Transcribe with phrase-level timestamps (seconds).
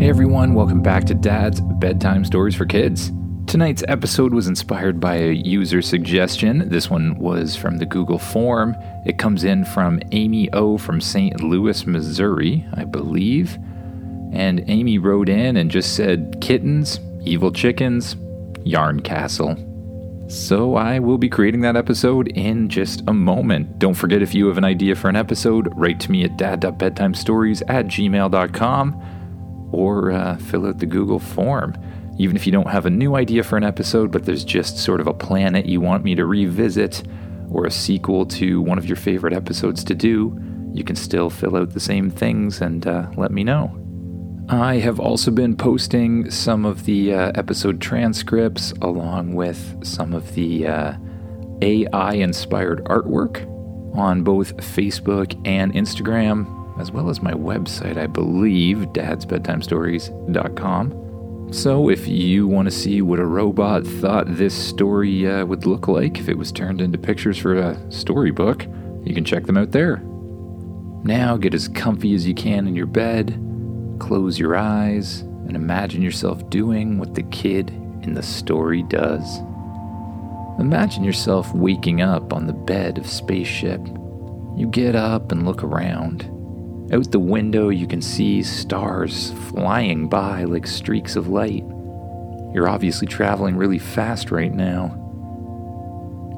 [0.00, 3.12] Hey everyone, welcome back to Dad's Bedtime Stories for Kids.
[3.46, 6.70] Tonight's episode was inspired by a user suggestion.
[6.70, 8.74] This one was from the Google form.
[9.04, 11.42] It comes in from Amy O from St.
[11.42, 13.58] Louis, Missouri, I believe.
[14.32, 18.16] And Amy wrote in and just said kittens, evil chickens,
[18.64, 19.54] yarn castle.
[20.28, 23.78] So I will be creating that episode in just a moment.
[23.78, 27.60] Don't forget if you have an idea for an episode, write to me at dad.bedtimestories
[27.68, 29.19] at gmail.com
[29.72, 31.76] or uh, fill out the Google form.
[32.18, 35.00] Even if you don't have a new idea for an episode, but there's just sort
[35.00, 37.02] of a planet you want me to revisit
[37.50, 40.38] or a sequel to one of your favorite episodes to do,
[40.72, 43.76] you can still fill out the same things and uh, let me know.
[44.48, 50.34] I have also been posting some of the uh, episode transcripts along with some of
[50.34, 50.94] the uh,
[51.62, 53.46] AI inspired artwork
[53.96, 61.52] on both Facebook and Instagram as well as my website, I believe, dadsbedtimestories.com.
[61.52, 65.88] So, if you want to see what a robot thought this story uh, would look
[65.88, 68.66] like if it was turned into pictures for a storybook,
[69.04, 70.00] you can check them out there.
[71.02, 73.34] Now, get as comfy as you can in your bed,
[73.98, 77.70] close your eyes, and imagine yourself doing what the kid
[78.02, 79.40] in the story does.
[80.60, 83.80] Imagine yourself waking up on the bed of spaceship.
[84.56, 86.30] You get up and look around.
[86.92, 91.64] Out the window, you can see stars flying by like streaks of light.
[92.52, 94.96] You're obviously traveling really fast right now.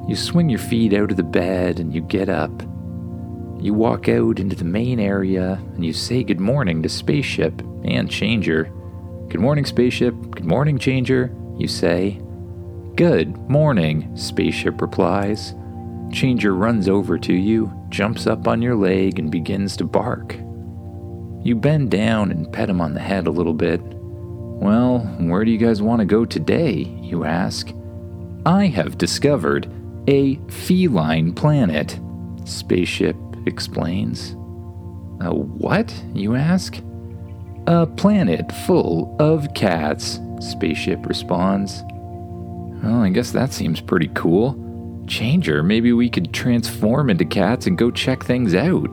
[0.07, 2.51] You swing your feet out of the bed and you get up.
[3.59, 8.11] You walk out into the main area and you say good morning to Spaceship and
[8.11, 8.65] Changer.
[9.29, 10.13] Good morning, Spaceship.
[10.29, 11.33] Good morning, Changer.
[11.57, 12.21] You say.
[12.95, 15.55] Good morning, Spaceship replies.
[16.11, 20.35] Changer runs over to you, jumps up on your leg, and begins to bark.
[21.43, 23.81] You bend down and pet him on the head a little bit.
[23.83, 26.83] Well, where do you guys want to go today?
[27.01, 27.73] You ask.
[28.45, 29.69] I have discovered
[30.07, 31.99] a feline planet,
[32.45, 34.31] Spaceship explains.
[35.21, 35.93] A what?
[36.13, 36.81] You ask.
[37.67, 41.83] A planet full of cats, Spaceship responds.
[42.83, 44.59] Well, I guess that seems pretty cool.
[45.07, 48.89] Changer, maybe we could transform into cats and go check things out.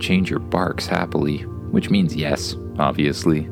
[0.00, 3.48] Changer barks happily, which means yes, obviously.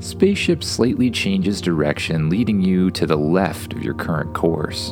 [0.00, 4.90] Spaceship slightly changes direction, leading you to the left of your current course.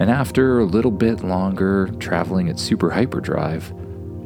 [0.00, 3.72] And after a little bit longer traveling at super hyperdrive,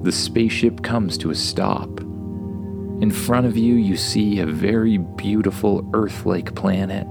[0.03, 2.01] the spaceship comes to a stop.
[3.01, 7.07] In front of you, you see a very beautiful Earth like planet.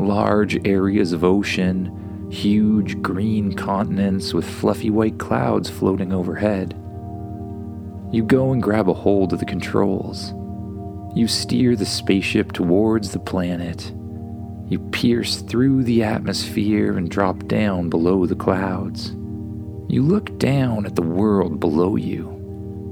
[0.00, 6.74] Large areas of ocean, huge green continents with fluffy white clouds floating overhead.
[8.10, 10.32] You go and grab a hold of the controls.
[11.14, 13.92] You steer the spaceship towards the planet.
[14.68, 19.10] You pierce through the atmosphere and drop down below the clouds.
[19.90, 22.28] You look down at the world below you,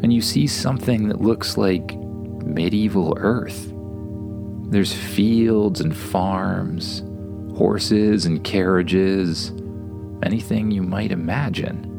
[0.02, 3.72] and you see something that looks like medieval Earth.
[4.70, 7.02] There's fields and farms,
[7.56, 9.52] horses and carriages,
[10.22, 11.95] anything you might imagine.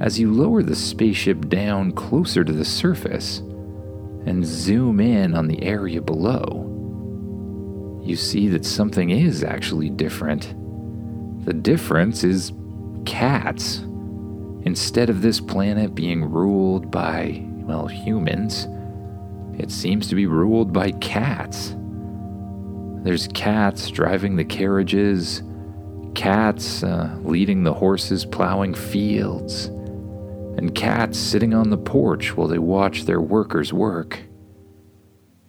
[0.00, 3.38] As you lower the spaceship down closer to the surface
[4.24, 6.66] and zoom in on the area below,
[8.02, 10.54] you see that something is actually different.
[11.44, 12.50] The difference is
[13.04, 13.80] cats.
[14.62, 18.66] Instead of this planet being ruled by, well, humans,
[19.58, 21.76] it seems to be ruled by cats.
[23.02, 25.42] There's cats driving the carriages,
[26.14, 29.70] cats uh, leading the horses plowing fields,
[30.56, 34.20] and cats sitting on the porch while they watch their workers work.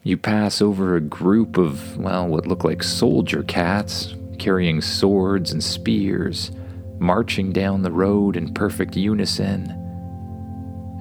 [0.03, 5.63] You pass over a group of, well, what look like soldier cats carrying swords and
[5.63, 6.51] spears,
[6.99, 9.69] marching down the road in perfect unison.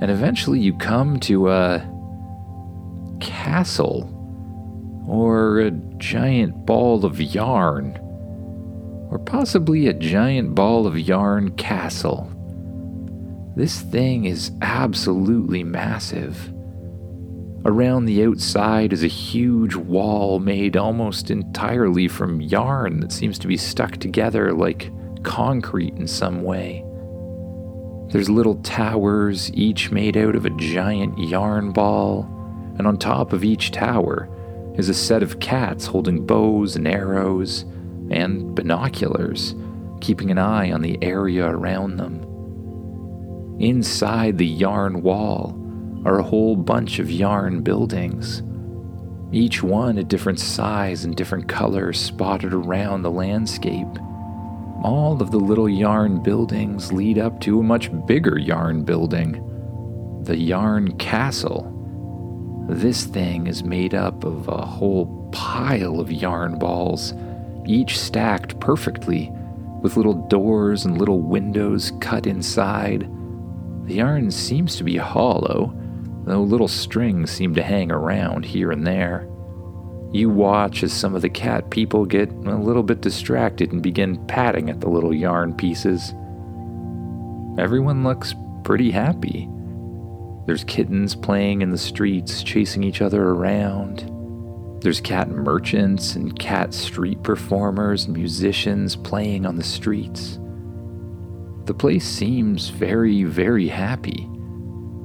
[0.01, 1.79] And eventually you come to a
[3.21, 4.17] castle
[5.09, 7.99] or a giant ball of yarn,
[9.11, 12.31] or possibly a giant ball of yarn castle.
[13.57, 16.53] This thing is absolutely massive.
[17.65, 23.49] Around the outside is a huge wall made almost entirely from yarn that seems to
[23.49, 24.91] be stuck together like
[25.25, 26.85] concrete in some way.
[28.13, 32.23] There's little towers, each made out of a giant yarn ball,
[32.79, 34.29] and on top of each tower
[34.77, 37.63] is a set of cats holding bows and arrows
[38.11, 39.55] and binoculars,
[40.01, 42.30] keeping an eye on the area around them.
[43.61, 45.55] Inside the yarn wall
[46.07, 48.43] are a whole bunch of yarn buildings,
[49.33, 53.87] each one a different size and different color spotted around the landscape.
[54.83, 59.33] All of the little yarn buildings lead up to a much bigger yarn building,
[60.23, 61.67] the Yarn Castle.
[62.67, 67.13] This thing is made up of a whole pile of yarn balls,
[67.67, 69.31] each stacked perfectly,
[69.83, 73.07] with little doors and little windows cut inside.
[73.91, 75.75] The yarn seems to be hollow,
[76.25, 79.29] though little strings seem to hang around here and there.
[80.13, 84.25] You watch as some of the cat people get a little bit distracted and begin
[84.29, 86.15] patting at the little yarn pieces.
[87.59, 88.33] Everyone looks
[88.63, 89.49] pretty happy.
[90.47, 94.09] There's kittens playing in the streets, chasing each other around.
[94.83, 100.39] There's cat merchants and cat street performers and musicians playing on the streets.
[101.71, 104.29] The place seems very, very happy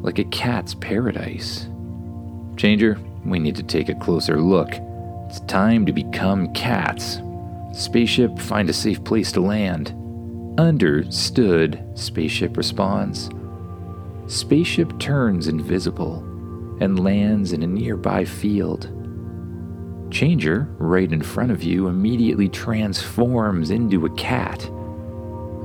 [0.01, 1.69] like a cat's paradise.
[2.57, 4.69] Changer, we need to take a closer look.
[5.29, 7.19] It's time to become cats.
[7.71, 9.93] Spaceship, find a safe place to land.
[10.59, 13.29] Understood, spaceship responds.
[14.25, 16.17] Spaceship turns invisible
[16.81, 18.89] and lands in a nearby field.
[20.09, 24.67] Changer, right in front of you, immediately transforms into a cat.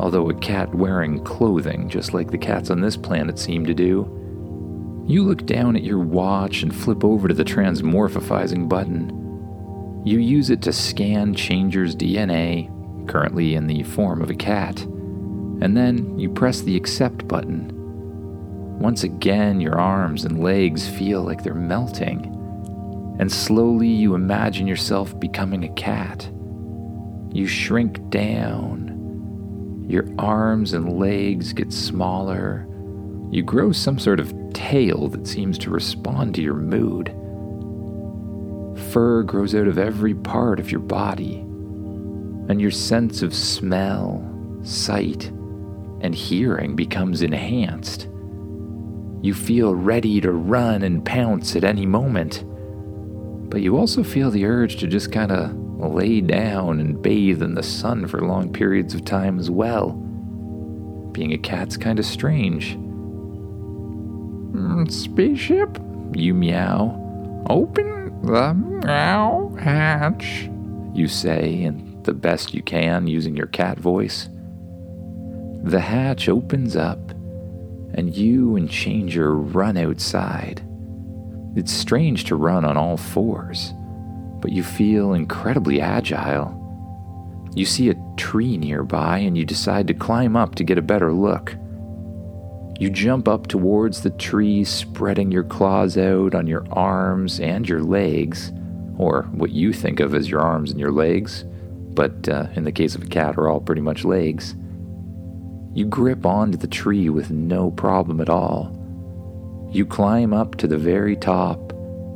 [0.00, 5.04] Although a cat wearing clothing, just like the cats on this planet seem to do.
[5.06, 10.02] You look down at your watch and flip over to the transmorphifying button.
[10.06, 12.70] You use it to scan Changer's DNA,
[13.08, 17.70] currently in the form of a cat, and then you press the accept button.
[18.78, 22.24] Once again, your arms and legs feel like they're melting,
[23.18, 26.30] and slowly you imagine yourself becoming a cat.
[27.32, 28.89] You shrink down.
[29.90, 32.64] Your arms and legs get smaller.
[33.32, 37.08] You grow some sort of tail that seems to respond to your mood.
[38.92, 41.38] Fur grows out of every part of your body,
[42.48, 44.24] and your sense of smell,
[44.62, 45.26] sight,
[46.02, 48.06] and hearing becomes enhanced.
[49.22, 52.44] You feel ready to run and pounce at any moment,
[53.50, 57.54] but you also feel the urge to just kind of lay down and bathe in
[57.54, 59.92] the sun for long periods of time as well.
[61.12, 62.76] Being a cat's kind of strange.
[64.52, 65.78] Mm, spaceship,
[66.14, 66.96] you meow.
[67.48, 70.48] Open the meow hatch,
[70.94, 74.28] you say, in the best you can using your cat voice.
[75.62, 77.10] The hatch opens up,
[77.94, 80.62] and you and Changer run outside.
[81.56, 83.72] It's strange to run on all fours,
[84.40, 86.56] but you feel incredibly agile.
[87.54, 91.12] You see a tree nearby, and you decide to climb up to get a better
[91.12, 91.56] look.
[92.78, 97.82] You jump up towards the tree, spreading your claws out on your arms and your
[97.82, 98.52] legs,
[98.96, 101.44] or what you think of as your arms and your legs,
[101.92, 104.54] but uh, in the case of a cat, are all pretty much legs.
[105.74, 108.76] You grip onto the tree with no problem at all.
[109.72, 111.72] You climb up to the very top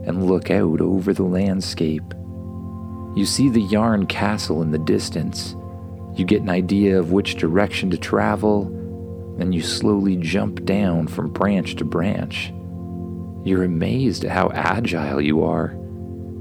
[0.06, 2.15] and look out over the landscape.
[3.15, 5.55] You see the yarn castle in the distance.
[6.15, 8.67] You get an idea of which direction to travel
[9.39, 12.53] and you slowly jump down from branch to branch.
[13.45, 15.76] You're amazed at how agile you are.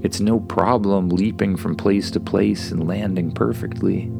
[0.03, 4.11] It's no problem leaping from place to place and landing perfectly.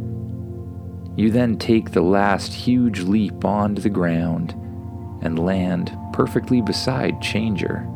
[1.15, 4.51] You then take the last huge leap onto the ground
[5.21, 7.87] and land perfectly beside Changer.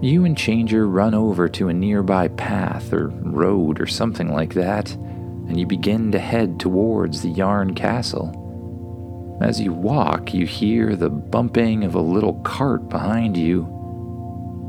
[0.00, 4.92] You and Changer run over to a nearby path or road or something like that,
[4.92, 9.38] and you begin to head towards the Yarn Castle.
[9.42, 13.62] As you walk, you hear the bumping of a little cart behind you.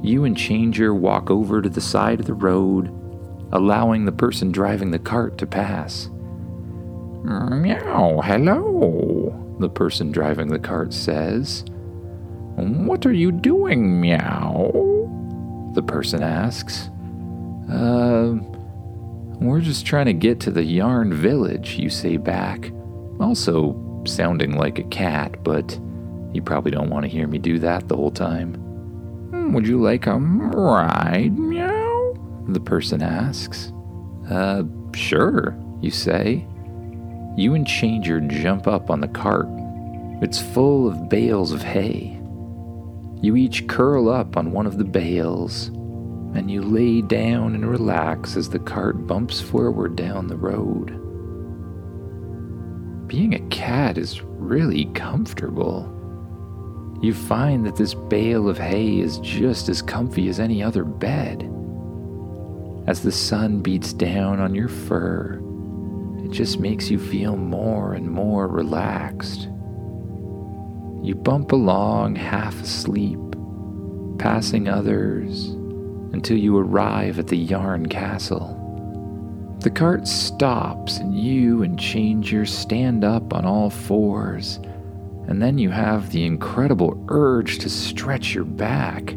[0.03, 2.87] You and Changer walk over to the side of the road,
[3.51, 6.09] allowing the person driving the cart to pass.
[7.23, 11.65] Meow, hello, the person driving the cart says.
[12.55, 14.98] What are you doing, meow?
[15.79, 16.89] The person asks.
[17.71, 18.33] Uh,
[19.39, 22.73] we're just trying to get to the yarn village, you say back.
[23.21, 25.79] Also, sounding like a cat, but
[26.33, 28.55] you probably don't want to hear me do that the whole time.
[28.55, 32.13] Hmm, would you like a ride, meow?
[32.49, 33.71] The person asks.
[34.29, 36.45] Uh, sure, you say.
[37.37, 39.47] You and Changer jump up on the cart.
[40.21, 42.18] It's full of bales of hay.
[43.21, 48.35] You each curl up on one of the bales, and you lay down and relax
[48.35, 50.99] as the cart bumps forward down the road
[53.09, 55.95] being a cat is really comfortable.
[57.01, 61.41] You find that this bale of hay is just as comfy as any other bed.
[62.87, 65.41] As the sun beats down on your fur,
[66.23, 69.49] it just makes you feel more and more relaxed.
[71.09, 73.17] You bump along half asleep,
[74.19, 75.47] passing others,
[76.13, 78.55] until you arrive at the Yarn Castle.
[79.61, 84.59] The cart stops, and you and Changer stand up on all fours
[85.27, 89.15] and then you have the incredible urge to stretch your back.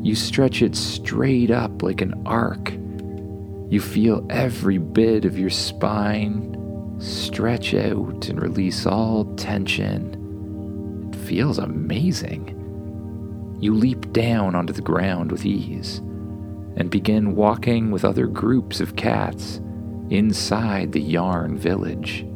[0.00, 2.72] You stretch it straight up like an arc.
[3.70, 10.21] You feel every bit of your spine stretch out and release all tension.
[11.32, 13.56] Feels amazing.
[13.58, 15.96] You leap down onto the ground with ease
[16.76, 19.58] and begin walking with other groups of cats
[20.10, 22.26] inside the yarn village.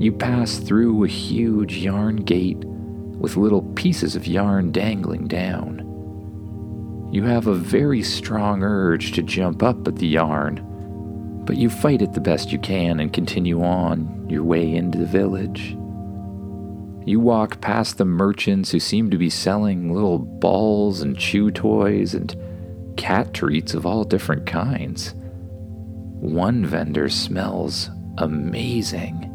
[0.00, 5.86] You pass through a huge yarn gate with little pieces of yarn dangling down.
[7.12, 12.02] You have a very strong urge to jump up at the yarn, but you fight
[12.02, 15.76] it the best you can and continue on your way into the village.
[17.04, 22.14] You walk past the merchants who seem to be selling little balls and chew toys
[22.14, 22.36] and
[22.96, 25.14] cat treats of all different kinds.
[26.20, 29.28] One vendor smells amazing.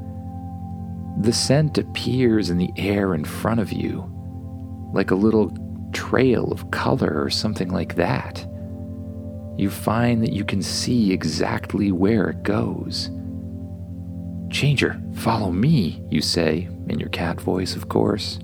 [1.19, 4.09] The scent appears in the air in front of you,
[4.93, 5.51] like a little
[5.91, 8.45] trail of color or something like that.
[9.57, 13.09] You find that you can see exactly where it goes.
[14.49, 18.39] Changer, follow me, you say, in your cat voice, of course.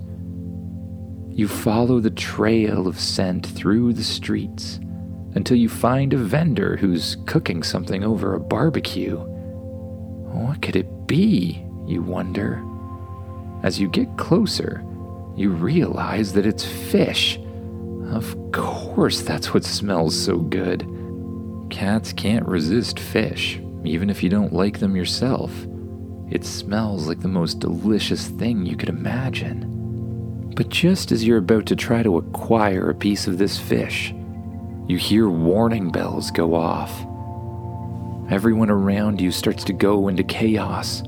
[1.30, 4.78] You follow the trail of scent through the streets
[5.34, 9.16] until you find a vendor who's cooking something over a barbecue.
[9.16, 11.64] What could it be?
[11.86, 12.62] you wonder.
[13.62, 14.84] As you get closer,
[15.36, 17.38] you realize that it's fish.
[18.10, 20.86] Of course, that's what smells so good.
[21.70, 25.50] Cats can't resist fish, even if you don't like them yourself.
[26.30, 30.52] It smells like the most delicious thing you could imagine.
[30.54, 34.14] But just as you're about to try to acquire a piece of this fish,
[34.86, 36.92] you hear warning bells go off.
[38.30, 41.02] Everyone around you starts to go into chaos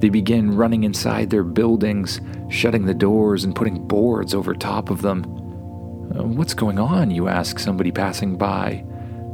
[0.00, 5.02] they begin running inside their buildings, shutting the doors and putting boards over top of
[5.02, 5.24] them.
[5.24, 7.10] Uh, what's going on?
[7.10, 8.82] You ask somebody passing by.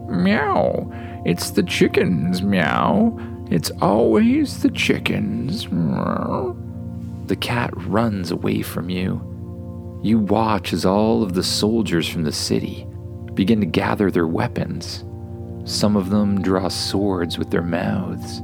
[0.08, 0.90] Meow.
[1.24, 3.16] It's the chickens, meow.
[3.48, 5.68] It's always the chickens.
[7.26, 10.00] The cat runs away from you.
[10.02, 12.86] You watch as all of the soldiers from the city
[13.34, 15.04] begin to gather their weapons.
[15.64, 18.40] Some of them draw swords with their mouths.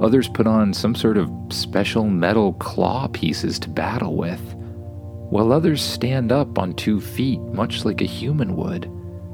[0.00, 4.40] Others put on some sort of special metal claw pieces to battle with,
[5.30, 8.84] while others stand up on two feet, much like a human would,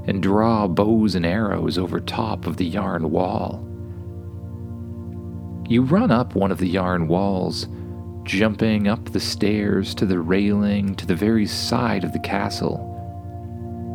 [0.06, 3.68] and draw bows and arrows over top of the yarn wall.
[5.68, 7.66] You run up one of the yarn walls,
[8.24, 12.88] jumping up the stairs to the railing to the very side of the castle.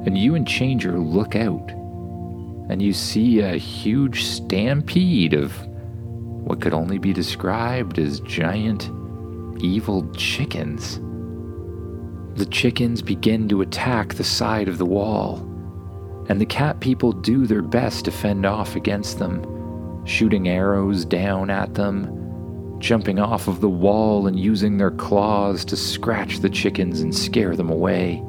[0.06, 1.70] And you and Changer look out,
[2.70, 5.54] and you see a huge stampede of
[6.48, 8.90] what could only be described as giant,
[9.62, 11.00] evil chickens.
[12.38, 15.40] The chickens begin to attack the side of the wall,
[16.30, 19.42] and the cat people do their best to fend off against them,
[20.08, 25.76] shooting arrows down at them, jumping off of the wall and using their claws to
[25.76, 28.24] scratch the chickens and scare them away.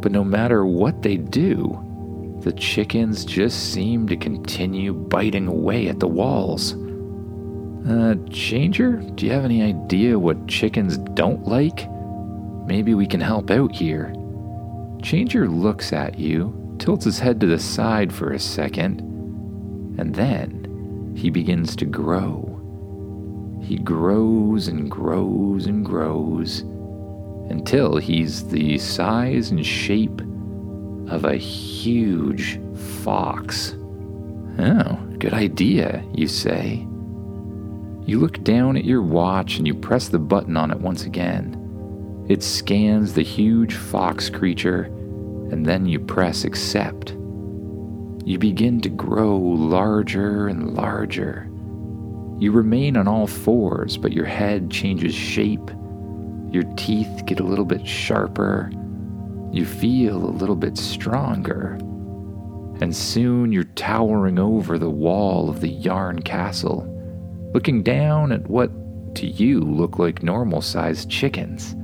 [0.00, 1.84] But no matter what they do,
[2.42, 6.74] the chickens just seem to continue biting away at the walls.
[7.88, 11.88] Uh, Changer, do you have any idea what chickens don't like?
[12.66, 14.12] Maybe we can help out here.
[15.02, 19.00] Changer looks at you, tilts his head to the side for a second,
[19.98, 20.57] and then
[21.18, 22.54] he begins to grow.
[23.60, 26.60] He grows and grows and grows
[27.50, 30.20] until he's the size and shape
[31.08, 32.60] of a huge
[33.02, 33.74] fox.
[34.58, 36.86] Oh, good idea, you say.
[38.06, 42.26] You look down at your watch and you press the button on it once again.
[42.28, 44.84] It scans the huge fox creature,
[45.50, 47.17] and then you press accept.
[48.28, 51.48] You begin to grow larger and larger.
[52.38, 55.70] You remain on all fours, but your head changes shape.
[56.50, 58.70] Your teeth get a little bit sharper.
[59.50, 61.78] You feel a little bit stronger.
[62.82, 66.84] And soon you're towering over the wall of the Yarn Castle
[67.54, 68.70] looking down at what
[69.14, 71.74] to you look like normal sized chickens.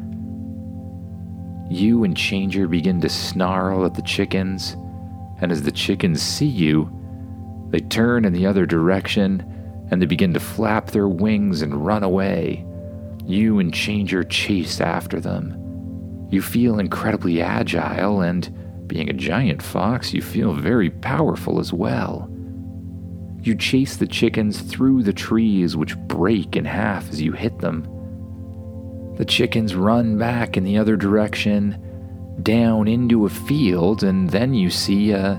[1.71, 4.77] You and Changer begin to snarl at the chickens,
[5.45, 6.91] and as the chickens see you,
[7.69, 9.45] they turn in the other direction
[9.91, 12.65] and they begin to flap their wings and run away.
[13.27, 16.29] You and Changer chase after them.
[16.31, 22.31] You feel incredibly agile, and being a giant fox, you feel very powerful as well.
[23.43, 27.83] You chase the chickens through the trees, which break in half as you hit them.
[29.19, 31.79] The chickens run back in the other direction,
[32.43, 35.33] down into a field, and then you see a.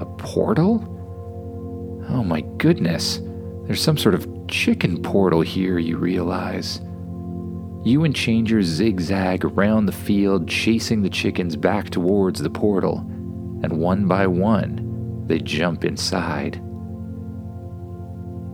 [0.00, 0.88] a portal?
[2.08, 3.20] Oh my goodness,
[3.64, 6.80] there's some sort of chicken portal here, you realize.
[7.84, 12.98] You and Changer zigzag around the field, chasing the chickens back towards the portal,
[13.62, 16.60] and one by one, they jump inside.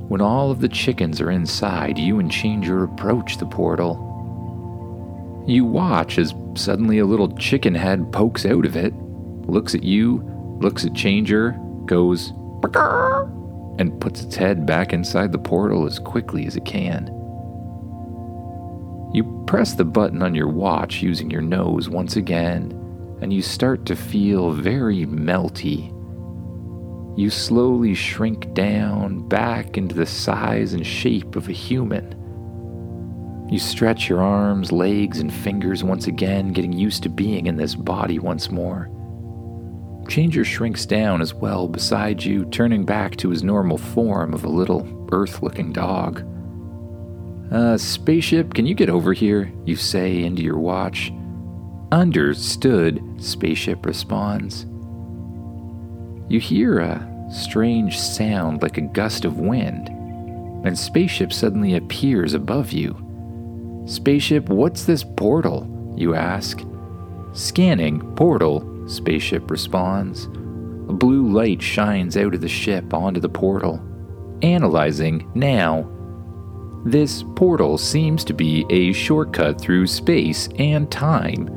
[0.08, 4.04] When all of the chickens are inside, you and Changer approach the portal.
[5.46, 8.94] You watch as suddenly a little chicken head pokes out of it,
[9.46, 10.22] looks at you,
[10.60, 11.52] looks at Changer,
[11.86, 12.32] goes,
[13.78, 17.06] and puts its head back inside the portal as quickly as it can.
[19.14, 22.72] You press the button on your watch using your nose once again,
[23.22, 25.94] and you start to feel very melty.
[27.18, 32.14] You slowly shrink down back into the size and shape of a human.
[33.50, 37.74] You stretch your arms, legs, and fingers once again, getting used to being in this
[37.74, 38.90] body once more.
[40.06, 44.48] Changer shrinks down as well beside you, turning back to his normal form of a
[44.48, 46.24] little earth looking dog.
[47.50, 49.50] Uh, spaceship, can you get over here?
[49.64, 51.10] You say into your watch.
[51.90, 54.66] Understood, Spaceship responds.
[56.30, 59.88] You hear a strange sound like a gust of wind,
[60.66, 63.07] and Spaceship suddenly appears above you.
[63.88, 65.94] Spaceship, what's this portal?
[65.96, 66.62] You ask.
[67.32, 70.26] Scanning, portal, Spaceship responds.
[70.26, 73.82] A blue light shines out of the ship onto the portal.
[74.42, 75.90] Analyzing, now.
[76.84, 81.48] This portal seems to be a shortcut through space and time,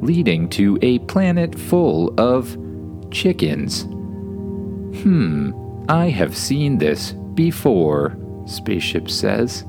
[0.00, 2.56] leading to a planet full of
[3.10, 3.82] chickens.
[5.02, 5.50] Hmm,
[5.88, 9.64] I have seen this before, Spaceship says.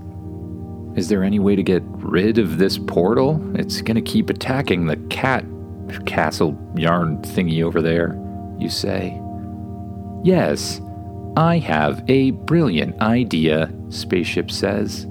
[0.95, 3.41] Is there any way to get rid of this portal?
[3.56, 5.45] It's gonna keep attacking the cat
[6.06, 8.17] castle yarn thingy over there,
[8.60, 9.19] you say.
[10.23, 10.82] Yes,
[11.38, 15.08] I have a brilliant idea, Spaceship says.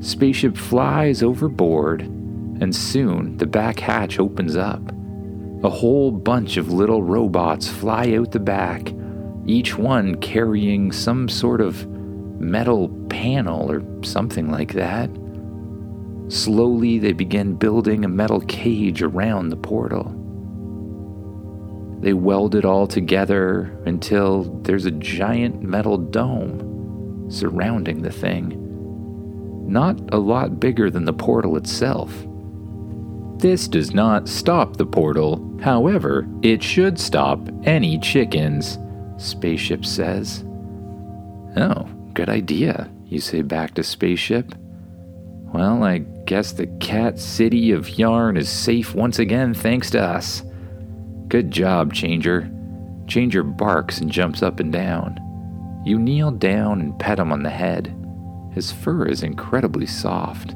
[0.00, 4.82] Spaceship flies overboard, and soon the back hatch opens up.
[5.62, 8.92] A whole bunch of little robots fly out the back,
[9.46, 11.86] each one carrying some sort of
[12.44, 15.10] metal panel or something like that.
[16.28, 20.04] Slowly, they begin building a metal cage around the portal.
[22.00, 28.60] They weld it all together until there's a giant metal dome surrounding the thing.
[29.66, 32.12] Not a lot bigger than the portal itself.
[33.38, 38.78] This does not stop the portal, however, it should stop any chickens,
[39.16, 40.44] Spaceship says.
[41.56, 44.54] Oh, Good idea, you say back to Spaceship.
[45.52, 50.44] Well, I guess the cat city of yarn is safe once again thanks to us.
[51.26, 52.48] Good job, Changer.
[53.08, 55.18] Changer barks and jumps up and down.
[55.84, 57.92] You kneel down and pet him on the head.
[58.52, 60.54] His fur is incredibly soft,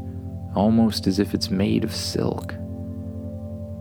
[0.54, 2.54] almost as if it's made of silk.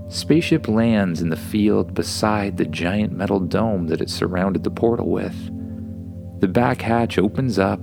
[0.09, 5.11] Spaceship lands in the field beside the giant metal dome that it surrounded the portal
[5.11, 5.51] with.
[6.39, 7.79] The back hatch opens up,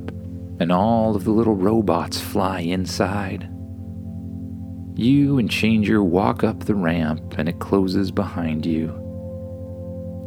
[0.61, 3.51] and all of the little robots fly inside.
[4.97, 9.01] You and Changer walk up the ramp, and it closes behind you.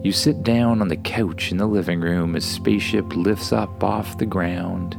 [0.03, 4.17] You sit down on the couch in the living room as Spaceship lifts up off
[4.17, 4.97] the ground.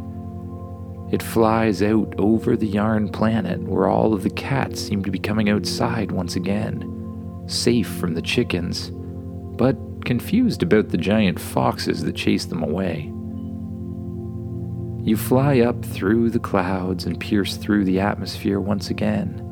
[1.13, 5.19] It flies out over the yarn planet where all of the cats seem to be
[5.19, 12.17] coming outside once again, safe from the chickens, but confused about the giant foxes that
[12.17, 13.13] chase them away.
[15.01, 19.45] You fly up through the clouds and pierce through the atmosphere once again.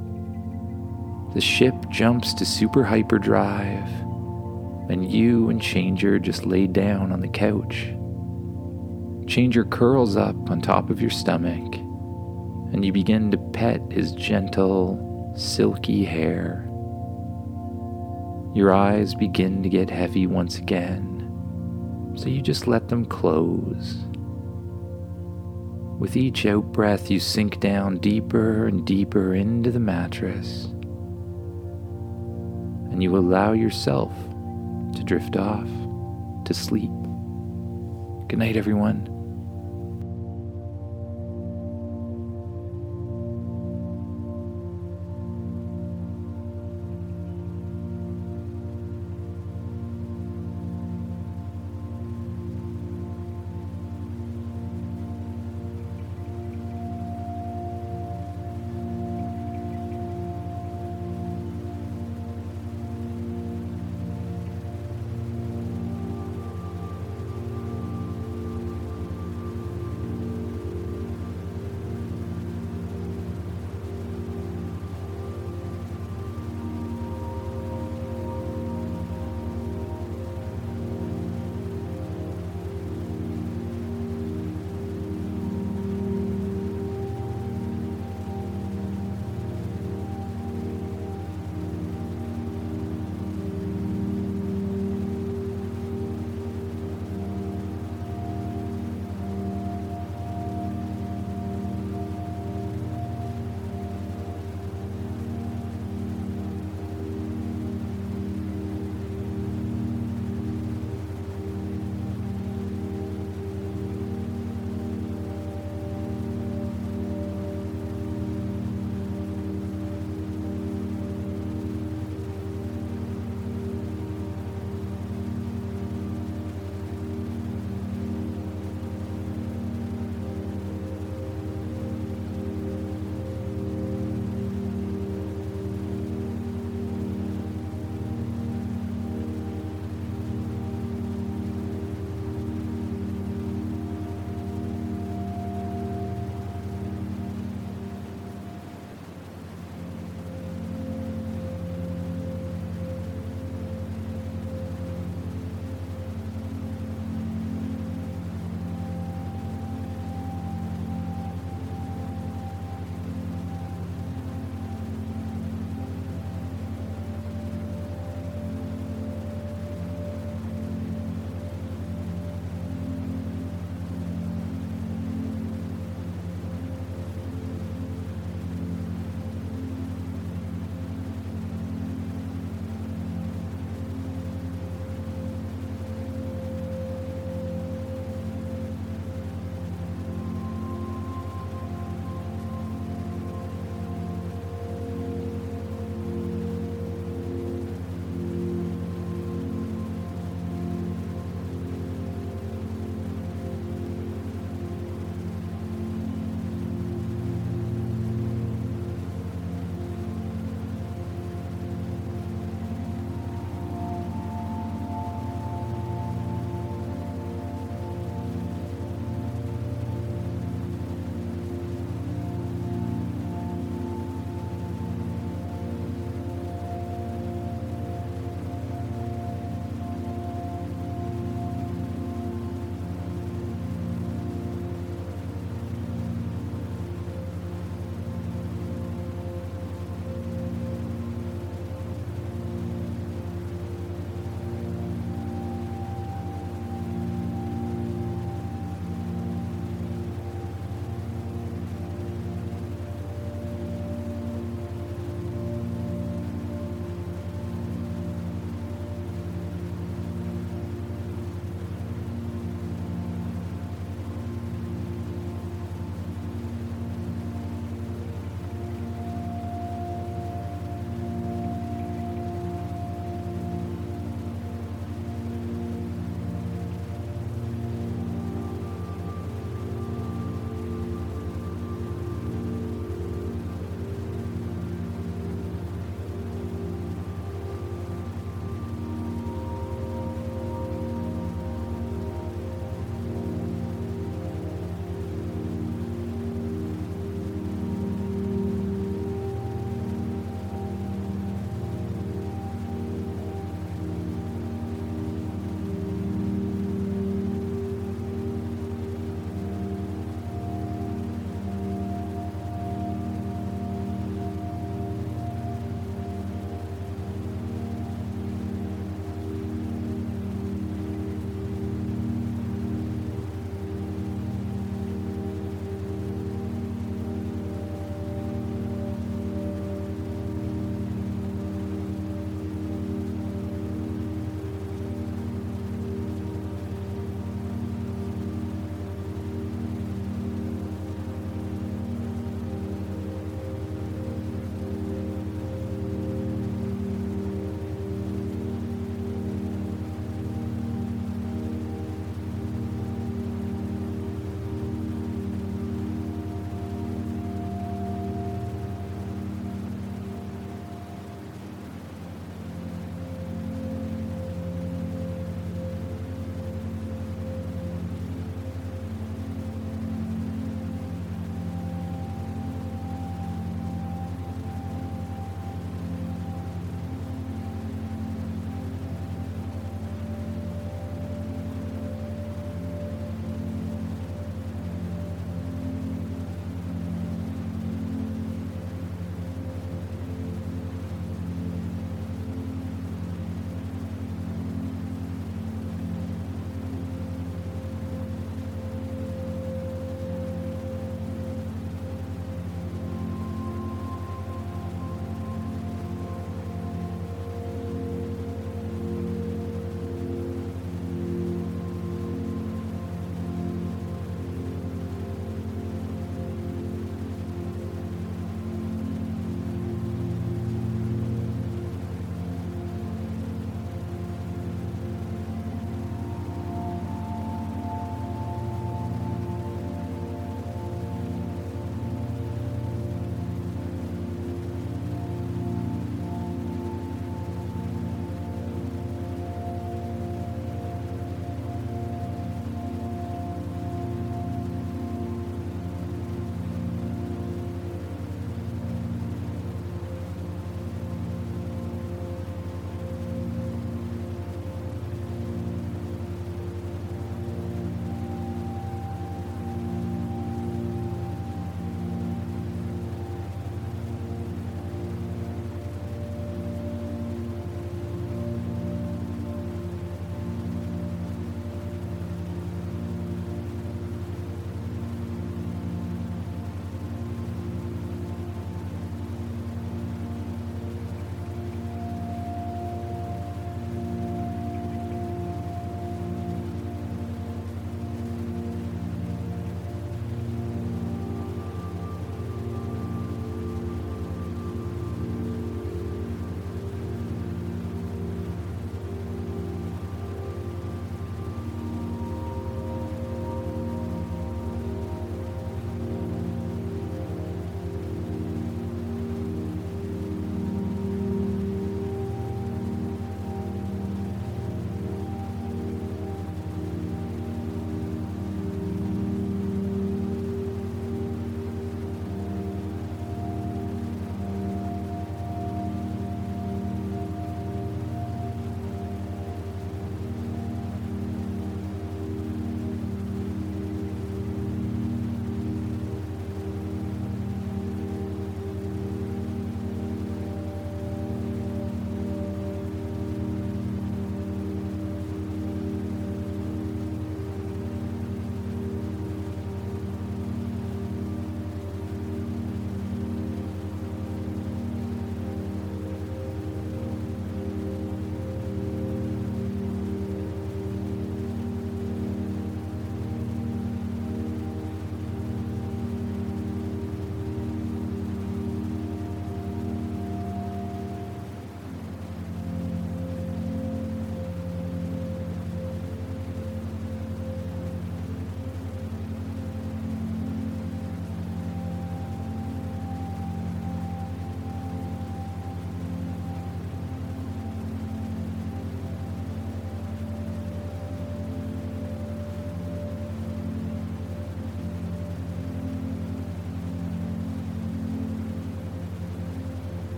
[1.34, 3.88] The ship jumps to super hyperdrive,
[4.90, 7.92] and you and Changer just lay down on the couch.
[9.26, 11.74] Changer curls up on top of your stomach,
[12.72, 16.64] and you begin to pet his gentle, silky hair.
[18.54, 24.05] Your eyes begin to get heavy once again, so you just let them close
[25.98, 30.68] with each out breath, you sink down deeper and deeper into the mattress.
[32.96, 34.10] and you allow yourself
[34.94, 35.68] to drift off
[36.46, 36.90] to sleep.
[38.26, 39.15] Good night, everyone.